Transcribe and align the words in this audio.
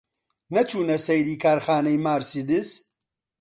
نەچوونە 0.55 0.97
سەیری 1.05 1.35
کارخانەی 1.43 2.01
مارسیدس؟ 2.05 2.69